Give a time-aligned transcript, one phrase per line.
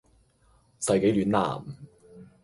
[0.79, 1.29] 世紀暖
[1.63, 1.75] 男